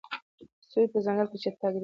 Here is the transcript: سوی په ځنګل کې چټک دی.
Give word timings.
سوی 0.71 0.85
په 0.91 0.97
ځنګل 1.05 1.27
کې 1.31 1.37
چټک 1.43 1.63
دی. 1.73 1.79